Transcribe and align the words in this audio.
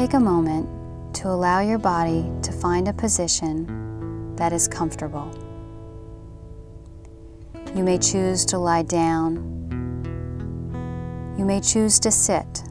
take 0.00 0.14
a 0.14 0.18
moment 0.18 0.66
to 1.14 1.28
allow 1.28 1.60
your 1.60 1.76
body 1.76 2.24
to 2.40 2.50
find 2.52 2.88
a 2.88 2.92
position 2.94 4.34
that 4.34 4.50
is 4.50 4.66
comfortable. 4.66 5.30
You 7.76 7.84
may 7.84 7.98
choose 7.98 8.46
to 8.46 8.56
lie 8.56 8.80
down. 8.80 9.34
You 11.36 11.44
may 11.44 11.60
choose 11.60 12.00
to 12.00 12.10
sit. 12.10 12.62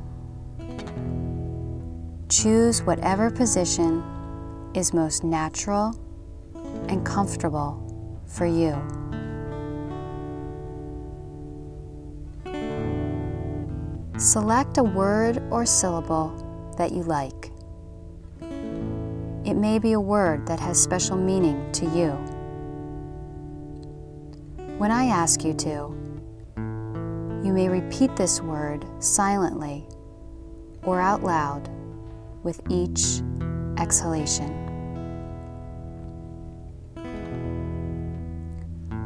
Choose 2.29 2.81
whatever 2.81 3.29
position 3.29 4.01
is 4.73 4.91
most 4.91 5.23
natural 5.23 5.93
and 6.87 7.05
comfortable 7.05 7.77
for 8.25 8.47
you. 8.47 8.73
Select 14.17 14.79
a 14.79 14.83
word 14.83 15.43
or 15.51 15.67
syllable 15.67 16.48
that 16.79 16.93
you 16.93 17.03
like. 17.03 17.51
It 19.45 19.53
may 19.53 19.79
be 19.79 19.91
a 19.91 19.99
word 19.99 20.47
that 20.47 20.59
has 20.61 20.81
special 20.81 21.17
meaning 21.17 21.71
to 21.73 21.85
you. 21.85 22.11
When 24.77 24.89
I 24.89 25.07
ask 25.07 25.43
you 25.43 25.53
to, 25.55 25.93
you 27.43 27.53
may 27.53 27.67
repeat 27.67 28.15
this 28.15 28.41
word 28.41 28.85
silently 28.99 29.85
or 30.83 31.01
out 31.01 31.21
loud 31.21 31.69
with 32.43 32.61
each 32.69 33.21
exhalation. 33.77 34.55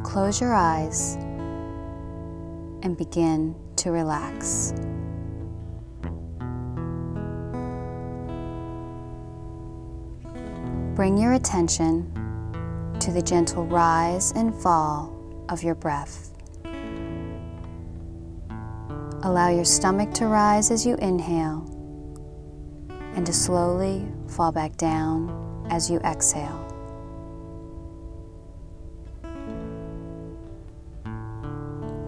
Close 0.04 0.40
your 0.40 0.54
eyes 0.54 1.16
and 2.84 2.96
begin 2.96 3.56
to 3.76 3.90
relax. 3.90 4.72
Bring 10.94 11.18
your 11.18 11.32
attention 11.32 12.08
to 13.00 13.10
the 13.10 13.20
gentle 13.20 13.66
rise 13.66 14.30
and 14.36 14.54
fall 14.54 15.44
of 15.48 15.64
your 15.64 15.74
breath. 15.74 16.30
Allow 19.24 19.48
your 19.48 19.64
stomach 19.64 20.14
to 20.14 20.28
rise 20.28 20.70
as 20.70 20.86
you 20.86 20.94
inhale 20.98 21.68
and 23.16 23.26
to 23.26 23.32
slowly 23.32 24.06
fall 24.28 24.52
back 24.52 24.76
down 24.76 25.66
as 25.68 25.90
you 25.90 25.98
exhale. 25.98 26.60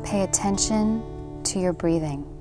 Pay 0.04 0.22
attention 0.22 1.42
to 1.42 1.58
your 1.58 1.72
breathing. 1.72 2.35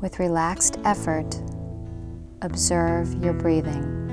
With 0.00 0.20
relaxed 0.20 0.78
effort, 0.84 1.42
observe 2.40 3.12
your 3.22 3.32
breathing. 3.32 4.08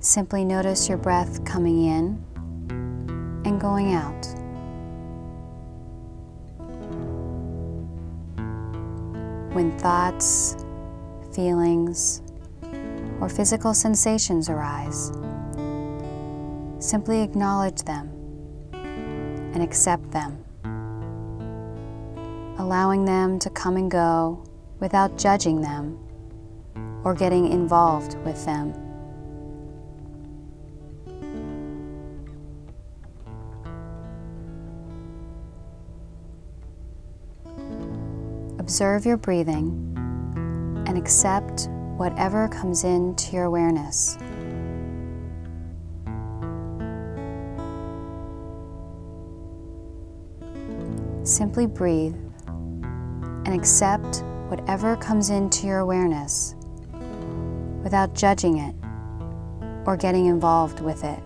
Simply 0.00 0.44
notice 0.44 0.88
your 0.88 0.98
breath 0.98 1.44
coming 1.44 1.84
in 1.84 2.24
and 3.44 3.60
going 3.60 3.92
out. 3.92 4.26
When 9.54 9.76
thoughts, 9.78 10.56
feelings, 11.34 12.22
or 13.20 13.28
physical 13.28 13.74
sensations 13.74 14.48
arise, 14.48 15.10
simply 16.86 17.20
acknowledge 17.20 17.82
them 17.82 18.08
and 18.72 19.60
accept 19.60 20.08
them, 20.12 20.44
allowing 22.58 23.04
them 23.04 23.40
to 23.40 23.50
come 23.50 23.76
and 23.76 23.90
go 23.90 24.44
without 24.78 25.18
judging 25.18 25.60
them 25.60 25.98
or 27.02 27.12
getting 27.12 27.50
involved 27.50 28.16
with 28.24 28.44
them. 28.44 28.72
Observe 38.60 39.04
your 39.04 39.16
breathing 39.16 39.92
and 40.86 40.96
accept 40.96 41.68
whatever 41.96 42.46
comes 42.48 42.84
into 42.84 43.32
your 43.32 43.44
awareness. 43.44 44.18
Simply 51.26 51.66
breathe 51.66 52.14
and 52.46 53.48
accept 53.48 54.22
whatever 54.46 54.94
comes 54.94 55.30
into 55.30 55.66
your 55.66 55.80
awareness 55.80 56.54
without 57.82 58.14
judging 58.14 58.58
it 58.58 58.76
or 59.84 59.96
getting 59.96 60.26
involved 60.26 60.78
with 60.78 61.02
it. 61.02 61.18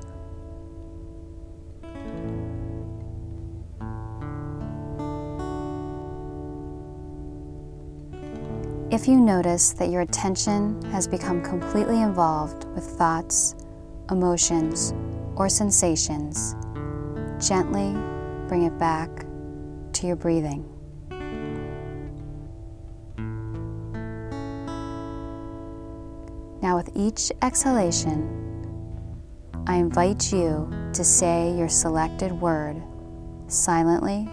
If 8.90 9.06
you 9.06 9.20
notice 9.20 9.74
that 9.74 9.90
your 9.90 10.00
attention 10.00 10.80
has 10.92 11.06
become 11.06 11.42
completely 11.42 12.00
involved 12.00 12.64
with 12.74 12.84
thoughts, 12.84 13.54
emotions, 14.10 14.94
or 15.36 15.50
sensations, 15.50 16.56
gently 17.38 17.92
bring 18.48 18.62
it 18.62 18.78
back 18.78 19.26
to 20.00 20.06
your 20.06 20.16
breathing. 20.16 20.64
Now, 26.62 26.76
with 26.76 26.90
each 26.94 27.30
exhalation, 27.42 28.38
I 29.66 29.76
invite 29.76 30.32
you 30.32 30.72
to 30.94 31.04
say 31.04 31.54
your 31.56 31.68
selected 31.68 32.32
word 32.32 32.82
silently 33.46 34.28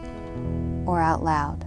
or 0.86 1.02
out 1.02 1.24
loud. 1.24 1.67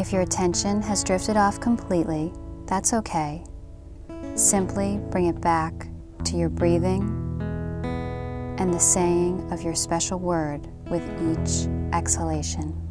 If 0.00 0.14
your 0.14 0.22
attention 0.22 0.80
has 0.80 1.04
drifted 1.04 1.36
off 1.36 1.60
completely, 1.60 2.32
that's 2.64 2.94
okay. 2.94 3.44
Simply 4.34 4.98
bring 5.10 5.26
it 5.26 5.42
back 5.42 5.74
to 6.24 6.38
your 6.38 6.48
breathing 6.48 7.02
and 8.58 8.72
the 8.72 8.80
saying 8.80 9.46
of 9.52 9.60
your 9.60 9.74
special 9.74 10.18
word 10.18 10.66
with 10.88 11.02
each 11.20 11.68
exhalation. 11.92 12.89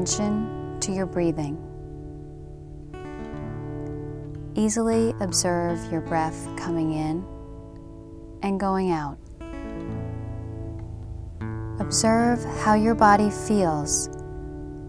Attention 0.00 0.78
to 0.80 0.92
your 0.92 1.04
breathing. 1.04 1.58
Easily 4.54 5.14
observe 5.20 5.78
your 5.92 6.00
breath 6.00 6.48
coming 6.56 6.92
in 6.92 7.22
and 8.42 8.58
going 8.58 8.90
out. 8.90 9.18
Observe 11.80 12.42
how 12.62 12.74
your 12.74 12.94
body 12.94 13.30
feels 13.30 14.08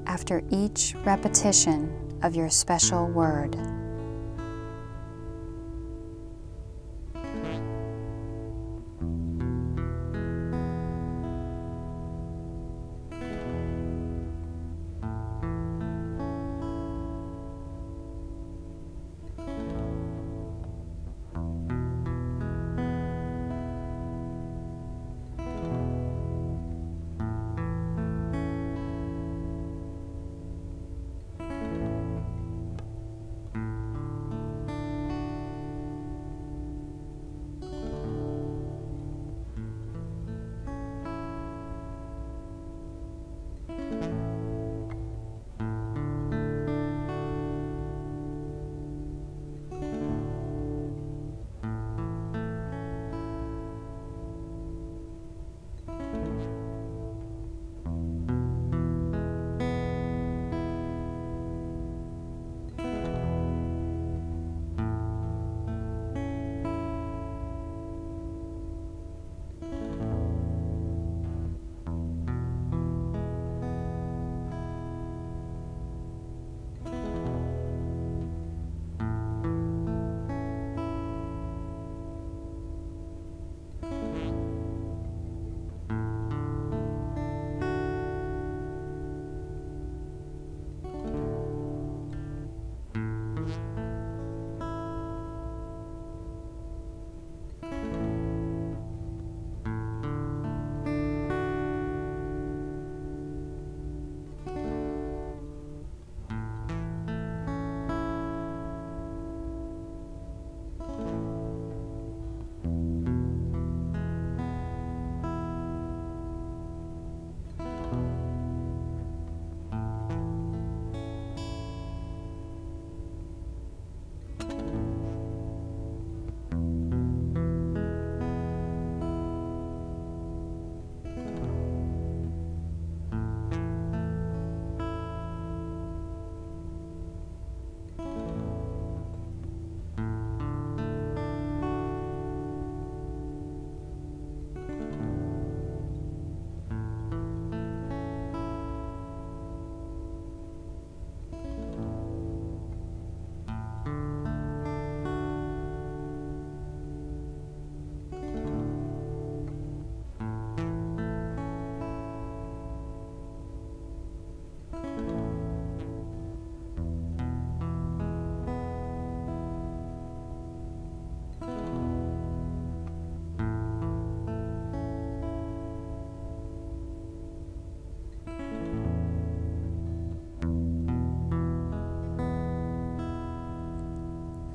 after 0.06 0.44
each 0.50 0.96
repetition 1.04 1.92
of 2.24 2.34
your 2.34 2.50
special 2.50 3.08
word. 3.08 3.56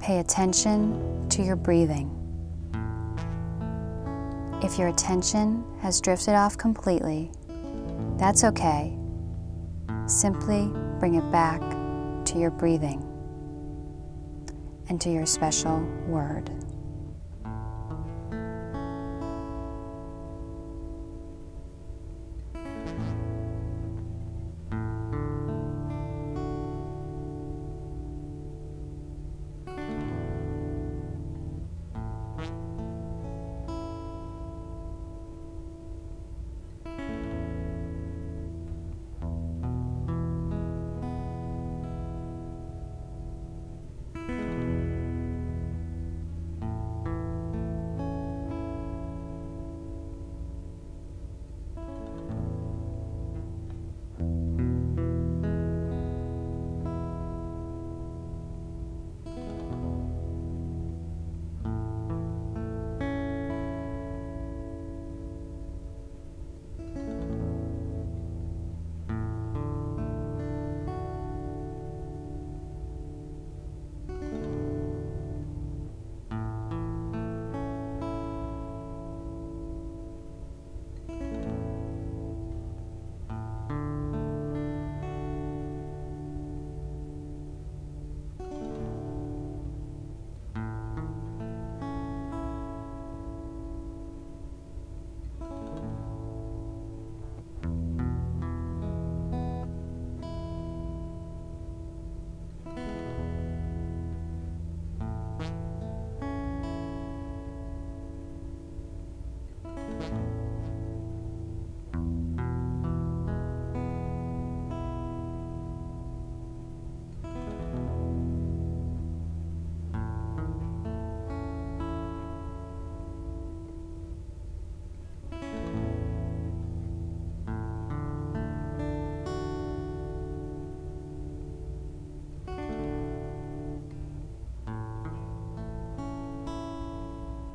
Pay 0.06 0.20
attention 0.20 1.28
to 1.30 1.42
your 1.42 1.56
breathing. 1.56 2.08
If 4.62 4.78
your 4.78 4.86
attention 4.86 5.64
has 5.80 6.00
drifted 6.00 6.36
off 6.36 6.56
completely, 6.56 7.32
that's 8.16 8.44
okay. 8.44 8.96
Simply 10.06 10.70
bring 11.00 11.16
it 11.16 11.28
back 11.32 11.60
to 12.26 12.38
your 12.38 12.52
breathing 12.52 13.02
and 14.88 15.00
to 15.00 15.10
your 15.10 15.26
special 15.26 15.80
word. 16.06 16.52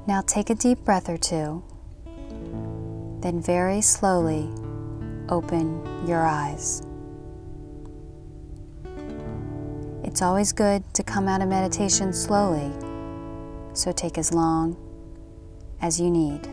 Now 0.08 0.22
take 0.22 0.50
a 0.50 0.56
deep 0.56 0.84
breath 0.84 1.10
or 1.10 1.18
two, 1.18 1.64
then 3.22 3.40
very 3.40 3.82
slowly 3.82 4.50
open 5.30 6.08
your 6.08 6.26
eyes. 6.26 6.82
It's 10.04 10.22
always 10.22 10.52
good 10.52 10.84
to 10.96 11.04
come 11.04 11.28
out 11.28 11.42
of 11.42 11.48
meditation 11.50 12.14
slowly, 12.14 12.72
so 13.74 13.92
take 13.92 14.18
as 14.18 14.34
long 14.34 14.76
as 15.82 16.00
you 16.00 16.10
need. 16.10 16.50